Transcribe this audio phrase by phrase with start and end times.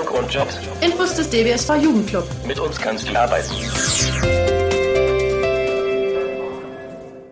[0.00, 0.58] Ausbildung und Jobs.
[0.80, 2.24] Infos des DBSV Jugendclub.
[2.46, 3.50] Mit uns kannst du arbeiten.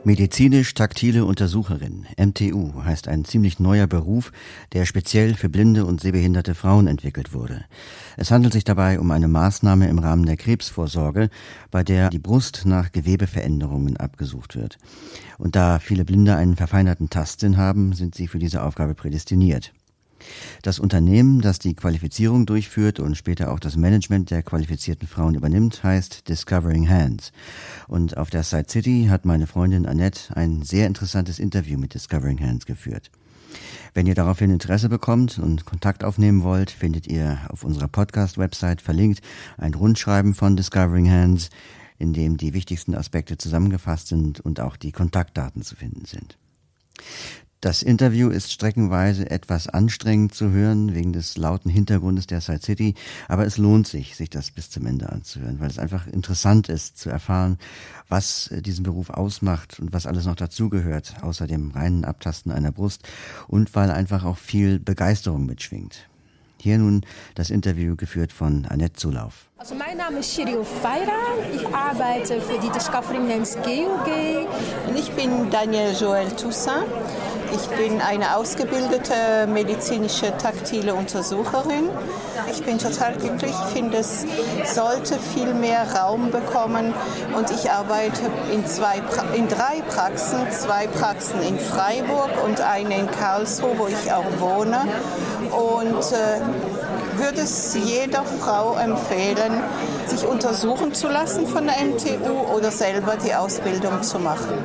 [0.05, 4.33] Medizinisch-taktile Untersucherin, MTU, heißt ein ziemlich neuer Beruf,
[4.73, 7.67] der speziell für blinde und sehbehinderte Frauen entwickelt wurde.
[8.17, 11.29] Es handelt sich dabei um eine Maßnahme im Rahmen der Krebsvorsorge,
[11.71, 14.79] bei der die Brust nach Gewebeveränderungen abgesucht wird.
[15.37, 19.73] Und da viele Blinde einen verfeinerten Tastsinn haben, sind sie für diese Aufgabe prädestiniert.
[20.63, 25.83] Das Unternehmen, das die Qualifizierung durchführt und später auch das Management der qualifizierten Frauen übernimmt,
[25.83, 27.33] heißt Discovering Hands.
[27.87, 32.41] Und auf der Side City hat meine Freundin Annette ein sehr interessantes Interview mit Discovering
[32.41, 33.11] Hands geführt.
[33.95, 39.21] Wenn ihr daraufhin Interesse bekommt und Kontakt aufnehmen wollt, findet ihr auf unserer Podcast-Website verlinkt
[39.57, 41.49] ein Rundschreiben von Discovering Hands,
[41.99, 46.39] in dem die wichtigsten Aspekte zusammengefasst sind und auch die Kontaktdaten zu finden sind.
[47.61, 52.95] Das Interview ist streckenweise etwas anstrengend zu hören wegen des lauten Hintergrundes der Side City,
[53.27, 56.99] aber es lohnt sich, sich das bis zum Ende anzuhören, weil es einfach interessant ist
[56.99, 57.59] zu erfahren,
[58.09, 62.71] was äh, diesen Beruf ausmacht und was alles noch dazugehört, außer dem reinen Abtasten einer
[62.71, 63.03] Brust
[63.49, 66.09] und weil einfach auch viel Begeisterung mitschwingt.
[66.61, 67.03] Hier nun
[67.35, 69.49] das Interview geführt von Annette Zulauf.
[69.59, 71.13] Also mein Name ist Shirio Feira.
[71.55, 74.49] Ich arbeite für die Discovering Names GOG.
[74.89, 76.85] Und ich bin Danielle Joël Toussaint.
[77.53, 81.89] Ich bin eine ausgebildete medizinische taktile Untersucherin.
[82.51, 83.51] Ich bin total glücklich.
[83.51, 84.25] Ich finde, es
[84.65, 86.95] sollte viel mehr Raum bekommen.
[87.37, 89.03] Und ich arbeite in, zwei,
[89.35, 90.51] in drei Praxen.
[90.51, 94.87] Zwei Praxen in Freiburg und eine in Karlsruhe, wo ich auch wohne
[95.51, 96.41] und äh,
[97.19, 99.63] würde es jeder Frau empfehlen,
[100.07, 104.59] sich untersuchen zu lassen von der MTU oder selber die Ausbildung zu machen.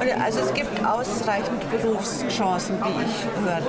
[0.00, 3.66] Also es gibt ausreichend Berufschancen, wie ich hörte.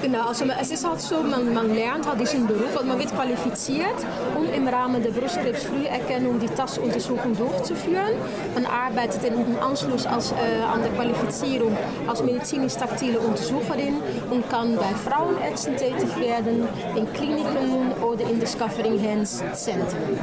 [0.00, 3.12] Genau, also es ist halt so, man, man lernt halt diesen Beruf und man wird
[3.12, 3.96] qualifiziert,
[4.36, 8.12] um im Rahmen der Brustkrebsfrüherkennung die TAS-Untersuchung durchzuführen.
[8.54, 13.96] Man arbeitet im Anschluss als, äh, an der Qualifizierung als medizinisch-taktile Untersucherin
[14.30, 20.18] und kann bei Frauenärzten tätig werden, in Kliniken oder in Discovering Hands Zentren.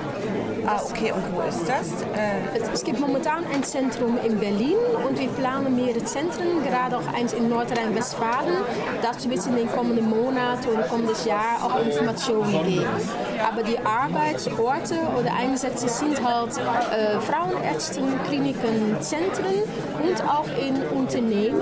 [0.74, 1.90] Ah, okay, und wo ist das?
[2.74, 7.34] Es gibt momentan ein Zentrum in Berlin und wir planen mehrere Zentren, gerade auch eins
[7.34, 8.56] in Nordrhein-Westfalen.
[9.02, 12.86] Dazu wird es in den kommenden Monaten oder kommendes Jahr auch Informationen geben.
[13.48, 19.64] Aber die Arbeitsorte oder Einsätze sind halt äh, Frauenärzten, Kliniken, Zentren
[20.02, 21.62] und auch in Unternehmen,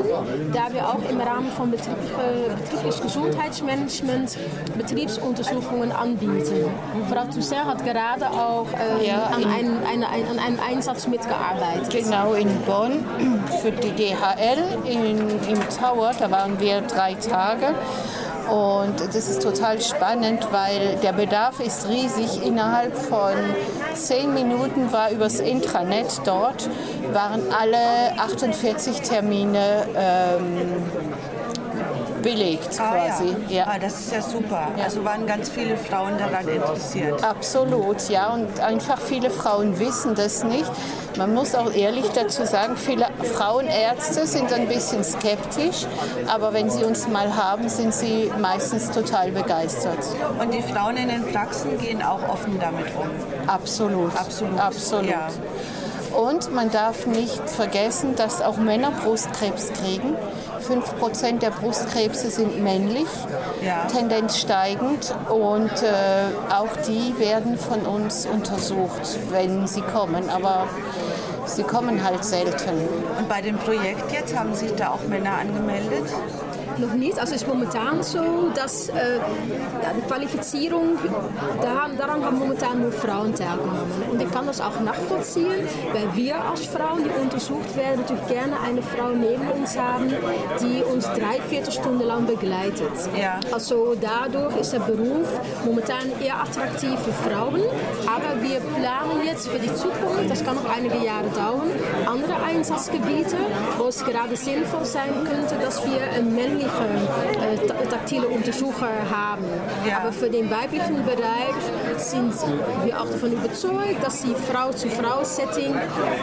[0.53, 4.37] da wir auch im Rahmen von Betrieb, äh, betriebliches Gesundheitsmanagement
[4.77, 6.71] Betriebsuntersuchungen anbieten.
[7.09, 11.89] Frau Toussaint hat gerade auch äh, ja, an, einem, eine, an einem Einsatz mitgearbeitet.
[11.89, 13.05] Genau, in Bonn
[13.61, 17.73] für die DHL in, im Tower, da waren wir drei Tage.
[18.51, 22.45] Und das ist total spannend, weil der Bedarf ist riesig.
[22.45, 23.33] Innerhalb von
[23.93, 26.69] zehn Minuten war übers Intranet dort,
[27.13, 30.83] waren alle 48 Termine ähm,
[32.21, 33.35] belegt ah, quasi.
[33.47, 33.55] Ja.
[33.55, 33.67] ja.
[33.67, 34.67] Ah, das ist ja super.
[34.77, 34.83] Ja.
[34.83, 37.23] Also waren ganz viele Frauen daran interessiert.
[37.23, 38.33] Absolut, ja.
[38.33, 40.71] Und einfach viele Frauen wissen das nicht.
[41.17, 45.85] Man muss auch ehrlich dazu sagen, viele Frauenärzte sind ein bisschen skeptisch,
[46.27, 49.99] aber wenn sie uns mal haben, sind sie meistens total begeistert.
[50.39, 53.09] Und die Frauen in den Praxen gehen auch offen damit um?
[53.47, 54.15] Absolut.
[54.15, 54.59] Absolut.
[54.59, 55.09] Absolut.
[55.09, 55.27] Ja.
[56.15, 60.15] Und man darf nicht vergessen, dass auch Männer Brustkrebs kriegen.
[60.69, 63.07] 5% der Brustkrebse sind männlich,
[63.65, 63.85] ja.
[63.85, 65.15] Tendenz steigend.
[65.29, 70.29] Und äh, auch die werden von uns untersucht, wenn sie kommen.
[70.29, 70.67] Aber
[71.45, 72.87] sie kommen halt selten.
[73.17, 76.05] Und bei dem Projekt jetzt haben sich da auch Männer angemeldet?
[76.79, 77.19] Noch nicht.
[77.19, 79.19] Also es ist momentan so, dass äh,
[79.95, 80.97] die Qualifizierung,
[81.61, 83.91] daran, daran haben momentan nur Frauen teilgenommen.
[84.11, 88.59] Und ich kann das auch nachvollziehen, weil wir als Frauen, die untersucht werden, natürlich gerne
[88.65, 90.09] eine Frau neben uns haben,
[90.61, 92.91] die uns drei, vier Stunden lang begleitet.
[93.19, 93.39] Ja.
[93.51, 95.27] Also dadurch ist der Beruf
[95.65, 97.61] momentan eher attraktiv für Frauen.
[98.05, 101.69] Aber wir planen jetzt für die Zukunft, das kann noch einige Jahre dauern,
[102.05, 103.37] andere Einsatzgebiete,
[103.77, 109.43] wo es gerade sinnvoll sein könnte, dass wir ein weibliche äh, taktile Untersucher haben.
[109.87, 109.99] Ja.
[109.99, 111.55] Aber für den weiblichen Bereich
[111.97, 112.33] sind
[112.83, 115.75] wir auch davon überzeugt, dass die Frau-zu-Frau-Setting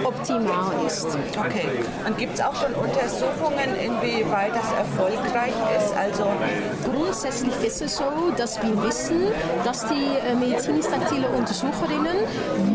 [0.05, 1.07] optimal ist.
[1.39, 1.69] Okay.
[2.07, 5.95] Und gibt es auch schon Untersuchungen, inwieweit das erfolgreich ist?
[5.97, 6.27] Also
[6.85, 9.29] Grundsätzlich ist es so, dass wir wissen,
[9.65, 12.17] dass die äh, medizinisch-taktile Untersucherinnen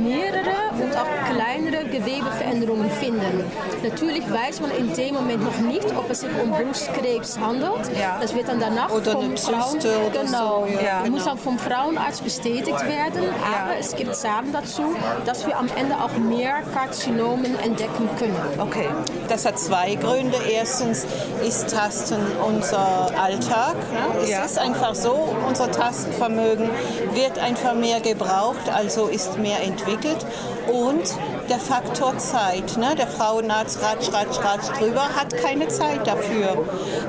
[0.04, 3.44] mehrere und auch kleinere Gewebeveränderungen finden.
[3.84, 7.90] Natürlich weiß man in dem Moment noch nicht, ob es sich um Brustkrebs handelt.
[8.00, 8.18] Ja.
[8.22, 11.26] Das wird dann danach Oder vom eine Frauen, genau, so, ja, muss genau.
[11.26, 13.24] dann vom Frauenarzt bestätigt werden.
[13.44, 14.96] Aber es gibt Zahlen dazu,
[15.26, 18.36] dass wir am Ende auch mehr Karzinomen entdecken können.
[18.60, 18.88] Okay.
[19.28, 20.38] Das hat zwei Gründe.
[20.52, 21.06] Erstens
[21.46, 23.76] ist Tasten unser Alltag.
[23.76, 24.22] Ne?
[24.24, 24.44] Es Ja.
[24.44, 26.70] ist einfach so, unser Tastenvermögen
[27.14, 30.26] wird einfach mehr gebraucht, also ist mehr entwickelt.
[30.68, 31.04] Und
[31.50, 32.78] der Faktor Zeit.
[32.78, 32.96] Ne?
[32.96, 36.66] Der Frauenarzt ratsch, ratsch, ratsch drüber, hat keine Zeit dafür.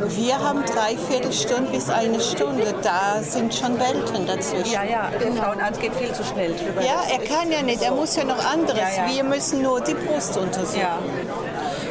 [0.08, 2.74] Wir haben dreiviertel Stunde bis eine Stunde.
[2.82, 4.72] Da sind schon Welten dazwischen.
[4.72, 6.82] Ja, ja, der Frauenarzt geht viel zu schnell drüber.
[6.82, 8.96] Ja, er kann ja nicht, er muss ja noch anderes.
[8.96, 9.14] Ja, ja.
[9.14, 10.80] Wir müssen nur die Brust untersuchen.
[10.80, 10.98] Ja.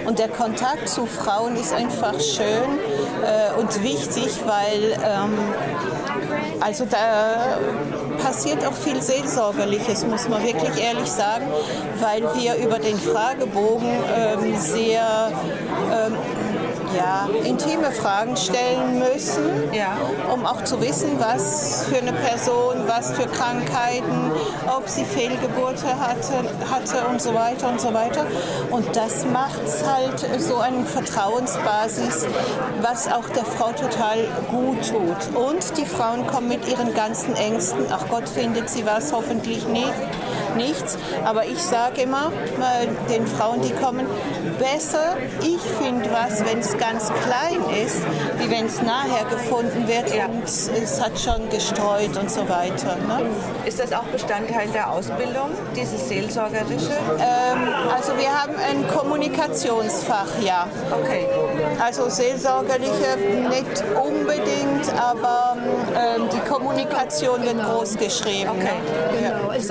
[0.05, 2.79] Und der Kontakt zu Frauen ist einfach schön
[3.23, 5.37] äh, und wichtig, weil ähm,
[6.61, 7.57] also da
[8.23, 11.47] passiert auch viel Seelsorgerliches, muss man wirklich ehrlich sagen,
[11.99, 15.31] weil wir über den Fragebogen ähm, sehr
[15.91, 16.15] ähm,
[16.95, 19.97] ja, intime Fragen stellen müssen, Ja.
[20.33, 24.31] um auch zu wissen, was für eine Person, was für Krankheiten,
[24.75, 26.33] ob sie Fehlgeburte hatte,
[26.69, 28.25] hatte und so weiter und so weiter.
[28.69, 32.25] Und das macht halt so eine Vertrauensbasis,
[32.81, 34.17] was auch der Frau total
[34.49, 35.35] gut tut.
[35.35, 39.93] Und die Frauen kommen mit ihren ganzen Ängsten, ach Gott findet sie was, hoffentlich nicht,
[40.55, 40.97] nichts.
[41.25, 44.05] Aber ich sage immer äh, den Frauen, die kommen,
[44.59, 47.97] besser, ich finde was, wenn es ganz klein ist,
[48.39, 50.25] wie wenn es nachher gefunden wird Ja.
[50.25, 52.95] und es hat schon gestreut und so weiter.
[53.07, 53.29] Ne?
[53.65, 56.97] Ist das auch Bestandteil der Ausbildung, dieses Seelsorgerische?
[57.19, 60.67] Ähm, also wir haben ein Kommunikationsfach, ja.
[60.91, 61.27] Okay.
[61.79, 63.15] Also seelsorgerliche
[63.49, 65.57] nicht unbedingt, aber
[65.95, 68.49] ähm, die Kommunikation wird groß geschrieben.
[68.49, 68.63] Okay.
[69.13, 69.23] Ne?
[69.23, 69.37] Ja.
[69.37, 69.69] Genau, es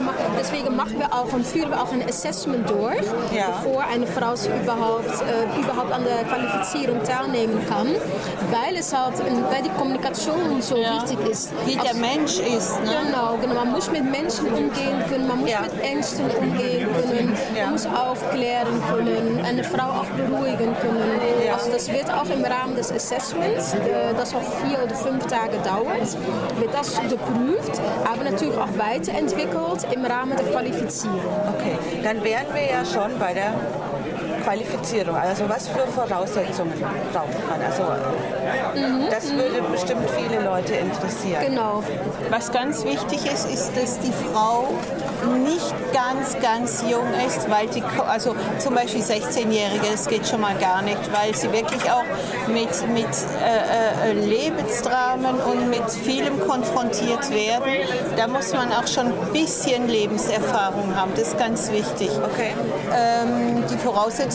[0.00, 3.02] ma deswegen machen wir auch und führen wir auch ein Assessment durch,
[3.34, 3.46] Ja.
[3.62, 7.88] bevor eine Frau überhaupt, äh, überhaupt an der Qualifizierung teilnehmen kann,
[8.50, 9.14] weil es halt,
[9.50, 11.52] weil die Kommunikation so wichtig ist.
[11.64, 12.80] Wie der Mensch ist.
[12.84, 12.90] Ne?
[13.06, 13.54] Genau, genau.
[13.54, 15.62] Man muss mit Menschen umgehen können, man muss Ja.
[15.62, 17.64] mit Ängsten umgehen können, Ja.
[17.64, 21.20] man muss aufklären können, eine Frau auch beruhigen können.
[21.52, 25.56] Also das wird auch im Rahmen des Assessments, äh, das auch vier oder fünf Tage
[25.64, 26.16] dauert,
[26.60, 29.55] wird das geprüft, aber natürlich auch weiterentwickelt
[29.92, 31.20] im Rahmen der Qualifizierung.
[31.54, 33.54] Okay, dann wären wir ja schon bei der
[34.46, 35.16] Qualifizierung.
[35.16, 36.72] Also was für Voraussetzungen
[37.12, 37.60] braucht man?
[37.60, 37.82] Also
[39.10, 41.46] das würde bestimmt viele Leute interessieren.
[41.46, 41.82] Genau.
[42.30, 44.68] Was ganz wichtig ist, ist, dass die Frau
[45.44, 50.54] nicht ganz, ganz jung ist, weil die, also zum Beispiel 16-Jährige, das geht schon mal
[50.56, 52.04] gar nicht, weil sie wirklich auch
[52.46, 53.06] mit, mit
[53.42, 57.72] äh, äh, Lebensdramen und mit vielem konfrontiert werden.
[58.16, 62.10] Da muss man auch schon ein bisschen Lebenserfahrung haben, das ist ganz wichtig.
[62.32, 62.52] Okay.
[62.94, 63.76] Ähm, die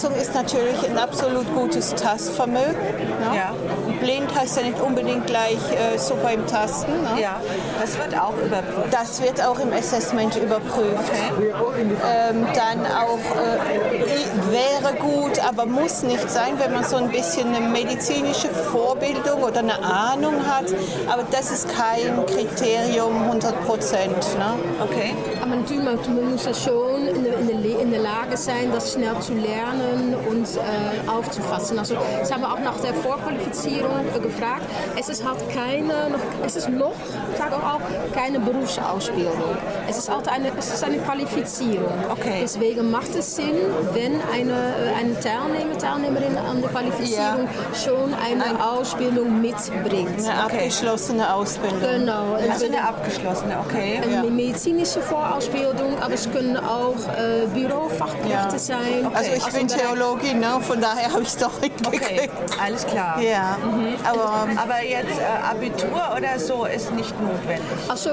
[0.01, 2.73] Voraussetzung ist natürlich ein absolut gutes Tastvermögen.
[2.73, 3.35] Ne?
[3.35, 3.53] Ja.
[3.99, 6.91] Blind heißt ja nicht unbedingt gleich äh, super im Tasten.
[6.91, 7.21] Ne?
[7.21, 7.39] Ja,
[7.79, 8.91] das wird auch überprüft.
[8.91, 11.11] Das wird auch im Assessment überprüft.
[11.39, 17.53] Ähm, dann auch äh, wäre gut, aber muss nicht sein, wenn man so ein bisschen
[17.53, 20.65] eine medizinische Vorbildung oder eine Ahnung hat.
[21.11, 24.17] Aber das ist kein Kriterium 100 Prozent.
[24.37, 24.53] Ne?
[24.83, 25.13] Okay.
[25.41, 29.19] Aber natürlich, man, man muss ja schon in der, in, der, Lage sein, das schnell
[29.19, 31.77] zu lernen und äh, aufzufassen.
[31.77, 34.63] Also, das haben wir auch nach der Vorqualifizierung äh, gefragt.
[34.99, 36.95] Es ist halt keine, noch, es ist noch,
[37.31, 37.81] ich sage auch,
[38.13, 39.57] keine Berufsausbildung.
[39.89, 41.93] Es ist halt eine, es ist eine Qualifizierung.
[42.09, 42.39] Okay.
[42.41, 43.55] Deswegen macht es Sinn,
[43.93, 50.19] wenn eine, äh, eine Teilnehmer, Teilnehmerin an der Qualifizierung schon eine Ausbildung mitbringt.
[50.19, 51.79] Eine abgeschlossene Ausbildung.
[51.81, 52.33] Genau.
[52.33, 54.01] Also eine abgeschlossene, okay.
[54.03, 58.59] eine medizinische Vorausbildung, aber es können auch äh, Bürofachkräfte Ja.
[58.59, 59.07] sein.
[59.13, 60.59] Also ich bin Bereich- Theologin, ne?
[60.61, 62.33] von daher habe ich es doch Okay, mitgekriegt.
[62.63, 63.19] alles klar.
[63.21, 63.57] Ja,
[64.03, 67.65] aber Aber jetzt äh, Abitur oder so ist nicht notwendig.
[67.89, 68.11] Also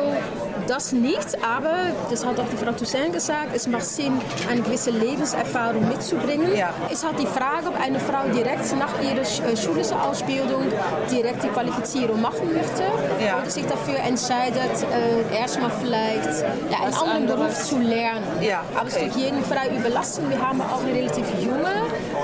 [0.68, 1.74] das nicht, aber
[2.10, 4.20] das hat auch die Frau Toussaint gesagt, es macht Sinn,
[4.50, 6.54] eine gewisse Lebenserfahrung mitzubringen.
[6.56, 6.70] Ja.
[6.92, 10.62] Es hat die Frage, ob eine Frau direkt nach ihrer äh, schulischen Ausbildung
[11.10, 12.82] direkt die Qualifizierung machen möchte
[13.24, 13.38] Ja.
[13.40, 17.38] oder sich dafür entscheidet, äh, erstmal vielleicht ja, einen anderen anderes.
[17.38, 18.24] Beruf zu lernen.
[18.40, 19.06] Ja, Aber es okay.
[19.06, 20.28] ist durch jeden frei überlassen.
[20.28, 21.74] Wir haben auch eine relativ junge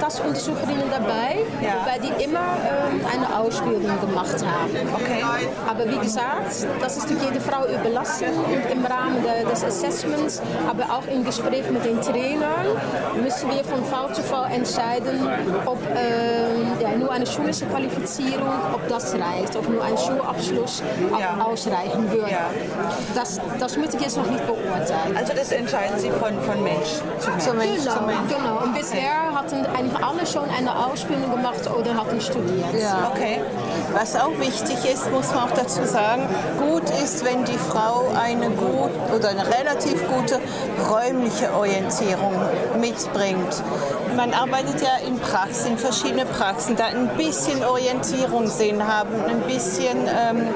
[0.01, 1.81] Tastuntersucherinnen dabei, Ja.
[1.81, 4.71] wobei die immer ähm, eine Ausbildung gemacht haben.
[4.95, 5.23] Okay.
[5.69, 8.27] Aber wie gesagt, das ist durch jede Frau überlassen.
[8.45, 12.67] und im Rahmen des Assessments, aber auch im Gespräch mit den Trainern,
[13.23, 15.29] müssen wir von Fall zu Fall entscheiden,
[15.67, 20.83] ob äh, ja, nur eine schulische Qualifizierung, ob das reicht, ob nur ein Schulabschluss
[21.19, 21.43] ja.
[21.45, 22.31] ausreichen würde.
[22.31, 22.51] Ja.
[23.15, 25.17] Das, das möchte ich jetzt noch nicht beurteilen.
[25.17, 27.45] Also das entscheiden Sie von, von Mensch zu Mensch.
[27.45, 28.35] Zu Mensch, genau, zu Mensch.
[28.37, 28.63] genau.
[28.63, 32.75] Und bisher hatten eigentlich alle schon eine Ausbildung gemacht oder hatten studiert.
[32.81, 33.11] Ja.
[33.13, 33.41] Okay.
[33.93, 36.23] Was auch wichtig ist, muss man auch dazu sagen,
[36.59, 40.41] gut ist, wenn die Frau eine gut oder eine relativ gute
[40.91, 42.35] räumliche Orientierung
[42.81, 43.63] mitbringt.
[44.17, 49.41] Man arbeitet ja in Praxen, in verschiedene Praxen, da ein bisschen Orientierung sehen haben, ein
[49.43, 50.49] bisschen ähm,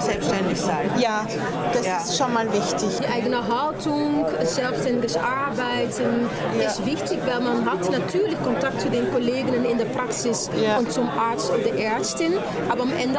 [0.00, 0.90] selbstständig sein.
[0.98, 1.26] Ja,
[1.72, 1.98] das ja.
[1.98, 2.88] ist schon mal wichtig.
[3.00, 6.28] Die eigene Haltung, selbstständiges Arbeiten
[6.58, 6.68] ja.
[6.68, 10.78] ist wichtig, weil man hat natürlich Kontakt zu den Kollegen in der Praxis ja.
[10.78, 12.34] und zum Arzt oder Ärztin,
[12.68, 13.18] aber am Ende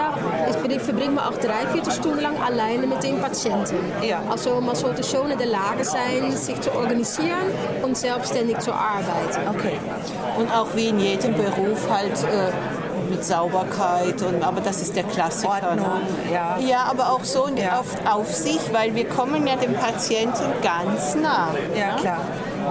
[0.79, 3.77] verbringt man auch drei, vier Stunden lang alleine mit den Patienten.
[4.29, 7.47] Also man sollte schon in der Lage sein, sich zu organisieren
[7.81, 9.47] und selbstständig zu arbeiten.
[9.49, 9.77] Okay.
[10.37, 12.51] Und auch wie in jedem Beruf halt äh,
[13.11, 15.75] mit Sauberkeit, und, aber das ist der Klassiker.
[15.75, 15.85] Ne?
[16.33, 16.57] Ja.
[16.59, 17.79] ja, aber auch so ja.
[17.79, 21.49] auf, auf sich, weil wir kommen ja dem Patienten ganz nah.
[21.77, 22.21] Ja, klar.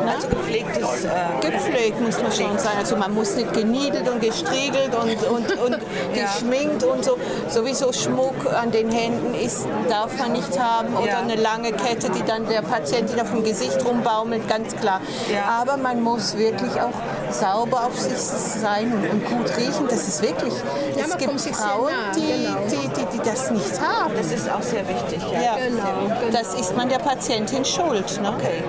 [0.06, 1.04] Also gepflegtes.
[1.04, 2.78] Äh, Gepflegt muss man schon sagen.
[2.78, 5.72] Also man muss nicht geniedelt und gestriegelt und, und, und
[6.14, 6.24] ja.
[6.24, 7.18] geschminkt und so.
[7.48, 10.96] Sowieso Schmuck an den Händen ist, darf man nicht haben.
[10.96, 11.18] Oder ja.
[11.20, 15.00] eine lange Kette, die dann der Patientin auf dem Gesicht rumbaumelt, ganz klar.
[15.32, 15.60] Ja.
[15.60, 16.92] Aber man muss wirklich auch
[17.32, 19.86] sauber auf sich sein und, und gut riechen.
[19.88, 20.52] Das ist wirklich.
[20.96, 22.58] Es gibt Frauen, die, genau.
[22.70, 24.14] die, die, die, das nicht haben.
[24.16, 25.20] Das ist auch sehr wichtig.
[25.32, 26.32] Ja, genau, genau.
[26.32, 28.20] Das ist man der Patientin schuld.
[28.20, 28.30] Ne?
[28.30, 28.62] Okay.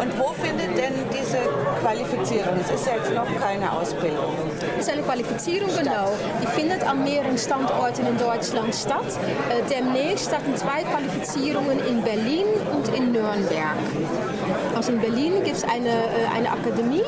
[0.00, 1.38] Und wo findet denn diese
[1.88, 2.60] Qualifizierung?
[2.60, 4.34] Es ist ja jetzt noch keine Ausbildung.
[4.78, 6.12] Es ist eine Qualifizierung, genau.
[6.42, 9.06] Die findet an mehreren Standorten in Deutschland statt.
[9.48, 12.37] Äh, demnächst starten zwei Qualifizierungen in Berlin
[13.40, 13.76] Nürnberg.
[14.76, 17.02] Also in Berlin gibt es eine, äh, eine Akademie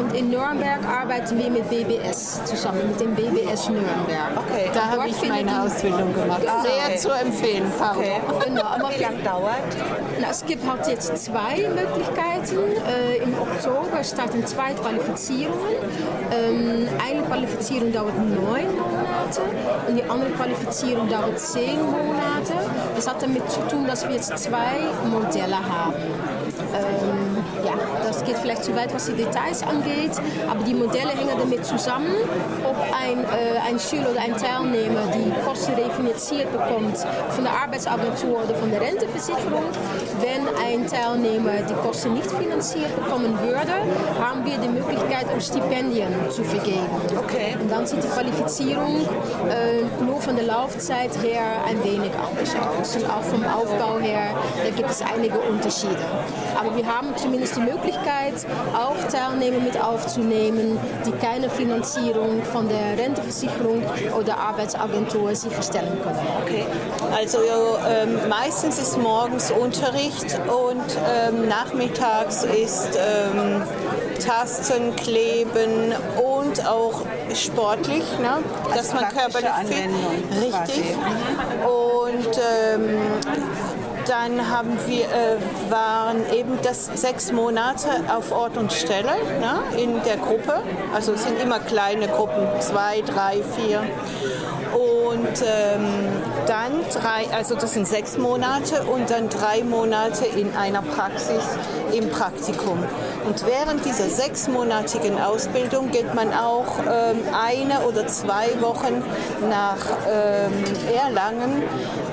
[0.00, 4.32] und in Nürnberg arbeiten wir mit BBS zusammen, mit dem BBS Nürnberg.
[4.36, 6.42] Okay, da habe ich meine Ausbildung gemacht.
[6.46, 6.96] Ah, Sehr okay.
[6.96, 8.20] zu empfehlen, Okay.
[8.46, 9.62] Genau, aber wie lange dauert?
[10.20, 12.58] Na, es gibt halt jetzt zwei Möglichkeiten.
[12.86, 15.76] Äh, Im Oktober starten zwei Qualifizierungen.
[16.32, 18.66] Ähm, eine Qualifizierung dauert neun
[19.30, 19.42] Monate
[19.88, 22.54] und die andere Qualifizierung dauert zehn Monate.
[22.94, 24.78] Das hat damit zu tun, dass wir jetzt zwei
[25.10, 25.94] Modelle haben.
[26.74, 27.72] Ähm, ja,
[28.06, 30.12] das geht vielleicht zu weit, was die Details angeht,
[30.48, 32.14] aber die Modelle hängen damit zusammen,
[32.64, 36.98] ob ein, äh, ein Schüler oder ein Teilnehmer die Kosten refinanziert bekommt
[37.30, 39.64] von der Arbeitsagentur oder von der Renteversicherung.
[40.20, 43.72] Wenn ein Teilnehmer die Kosten nicht finanziert bekommen würde,
[44.20, 46.86] haben wir die Möglichkeit, um Stipendien zu vergeben.
[47.16, 47.56] Okay.
[47.60, 49.00] Und dann sieht die Qualifizierung
[49.48, 52.96] äh, nur von der Laufzeit her ein wenig anders aus.
[52.96, 56.04] Und auch vom Aufbau her, da gibt es einige Unterschiede.
[56.58, 58.34] Aber wir haben zumindest die Möglichkeit,
[58.74, 63.82] auch Teilnehmer mit aufzunehmen, die keine Finanzierung von der Renteversicherung
[64.18, 66.26] oder Arbeitsagentur sicherstellen können.
[66.44, 66.66] Okay.
[67.16, 67.38] Also
[67.88, 70.09] ähm, meistens ist morgens Unterricht
[70.48, 73.62] und ähm, nachmittags ist ähm,
[74.24, 77.02] Tasten, Kleben und auch
[77.34, 78.38] sportlich, ne?
[78.74, 79.90] dass man körperlich fit.
[80.42, 80.96] Richtig.
[81.64, 82.98] Und ähm,
[84.06, 90.02] dann haben wir, äh, waren eben das sechs Monate auf Ort und Stelle ne, in
[90.02, 90.62] der Gruppe.
[90.94, 93.82] Also es sind immer kleine Gruppen, zwei, drei, vier.
[94.72, 100.82] Und ähm, dann drei, also das sind sechs Monate und dann drei Monate in einer
[100.82, 101.44] Praxis
[101.92, 102.78] im Praktikum.
[103.26, 109.02] Und während dieser sechsmonatigen Ausbildung geht man auch ähm, eine oder zwei Wochen
[109.48, 109.78] nach
[110.08, 110.52] ähm,
[110.94, 111.62] Erlangen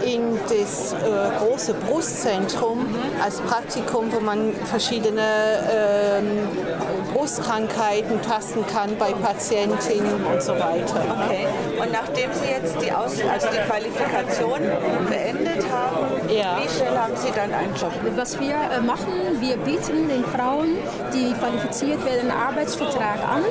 [0.05, 0.97] in das äh,
[1.39, 2.87] große Brustzentrum
[3.23, 5.21] als Praktikum, wo man verschiedene
[5.71, 6.47] ähm,
[7.27, 11.03] Brustkrankheiten tasten kann bei Patientinnen und so weiter.
[11.11, 11.45] Okay.
[11.77, 14.61] Und nachdem Sie jetzt die, Aus also die Qualifikation
[15.09, 16.57] beendet haben, ja.
[16.57, 17.91] wie schnell haben Sie dann einen Job?
[18.15, 20.77] Was wir äh, machen, wir bieten den Frauen,
[21.13, 23.43] die qualifiziert werden, einen Arbeitsvertrag an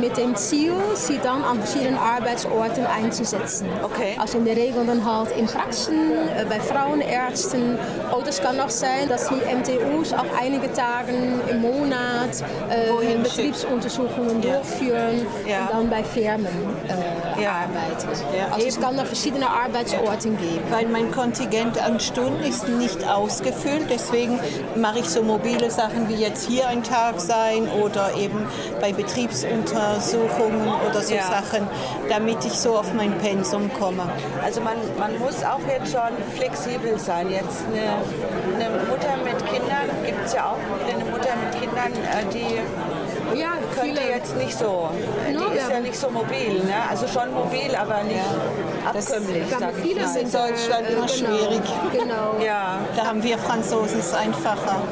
[0.00, 3.68] mit dem Ziel, sie dann an verschiedenen Arbeitsorten einzusetzen.
[3.82, 4.16] Okay.
[4.18, 7.78] Also in der Regel dann halt in Praxen, äh, bei Frauenärzten.
[8.16, 11.12] Oder es kann auch sein, dass die MTUs auch einige Tage
[11.50, 14.54] im Monat äh, Betriebsuntersuchungen ja.
[14.54, 15.66] durchführen ja.
[15.66, 17.52] und dann bei Firmen äh, ja.
[17.52, 18.08] arbeiten.
[18.08, 18.68] Also Eben.
[18.68, 20.64] es kann noch verschiedene Arbeitsorten geben.
[20.70, 24.38] Weil mein Kontingent an Stunden ist nicht ausgefüllt, deswegen
[24.76, 28.46] mache ich so mobile Sachen wie jetzt hier ein Tag sein oder eben
[28.80, 31.22] bei Betriebsunter Untersuchungen oder so ja.
[31.22, 31.66] Sachen,
[32.08, 34.02] damit ich so auf mein Pensum komme.
[34.44, 37.30] Also man, man muss auch jetzt schon flexibel sein.
[37.30, 42.24] Jetzt eine, eine Mutter mit Kindern, gibt es ja auch eine Mutter mit Kindern, äh,
[42.32, 44.10] die ja, könnte viele.
[44.14, 44.90] jetzt nicht so.
[45.32, 46.54] No, die ist ja nicht so mobil.
[46.64, 46.74] Ne?
[46.88, 48.88] Also schon mobil, aber nicht ja.
[48.88, 49.44] abkömmlich.
[49.50, 51.08] Das, viele sind in Deutschland immer genau.
[51.08, 51.62] schwierig.
[51.92, 52.44] Genau.
[52.44, 52.78] Ja.
[52.96, 54.82] Da haben wir Franzosen es einfacher.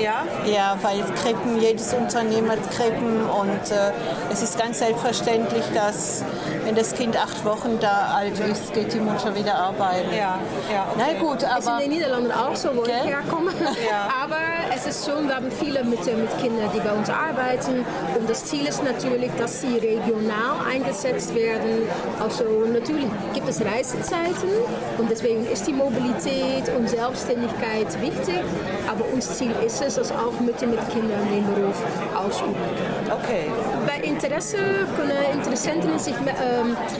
[0.00, 0.24] Ja?
[0.46, 3.92] Ja, weil Krippen, jedes Unternehmen hat Krippen und äh,
[4.32, 6.24] es ist ganz selbstverständlich, dass
[6.64, 10.10] wenn das Kind acht Wochen da alt ist, geht die Mutter wieder arbeiten.
[10.12, 10.38] Ja,
[10.72, 10.86] ja.
[10.94, 11.14] Okay.
[11.14, 11.58] Na gut, aber...
[11.58, 12.92] Es ist in den Niederlanden auch so, wo okay.
[13.04, 13.50] ich herkomme.
[13.90, 14.08] Ja.
[14.24, 14.36] Aber
[14.74, 17.84] es ist schon, wir haben viele mit, mit Kindern, die bei uns arbeiten
[18.18, 21.88] und das Ziel ist natürlich, dass sie regional eingesetzt werden.
[22.20, 24.50] Also natürlich gibt es Reisezeiten
[24.98, 28.42] und deswegen ist die Mobilität und Selbstständigkeit wichtig,
[28.88, 31.76] aber unser Ziel ist es, als auch Mütter mit Kindern den Beruf
[32.14, 33.20] ausüben können.
[33.22, 33.50] Okay.
[33.86, 34.58] Bei Interesse
[34.96, 36.49] können Interessenten sich, ähm,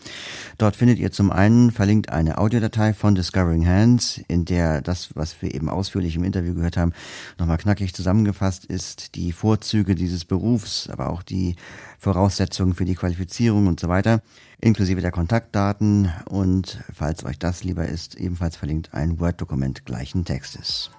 [0.57, 5.41] Dort findet ihr zum einen verlinkt eine Audiodatei von Discovering Hands, in der das, was
[5.41, 6.93] wir eben ausführlich im Interview gehört haben,
[7.38, 11.55] nochmal knackig zusammengefasst ist, die Vorzüge dieses Berufs, aber auch die
[12.00, 14.22] Voraussetzungen für die Qualifizierung und so weiter,
[14.60, 20.91] inklusive der Kontaktdaten und falls euch das lieber ist, ebenfalls verlinkt ein Word-Dokument gleichen Textes.